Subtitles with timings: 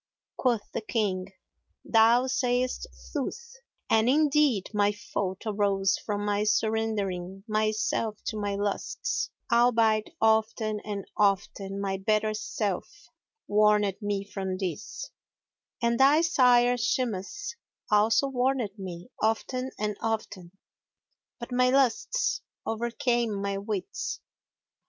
[0.35, 1.31] Quoth the King,
[1.85, 3.53] "Thou sayest sooth,
[3.87, 11.05] and indeed my fault arose from my surrendering myself to my lusts, albeit often and
[11.17, 13.09] often my better self
[13.47, 15.11] warned me from this,
[15.83, 17.53] and thy sire Shimas
[17.91, 20.51] also warned me often and often,
[21.39, 24.19] but my lusts overcame my wits.